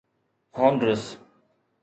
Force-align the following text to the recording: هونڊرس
هونڊرس 0.57 1.03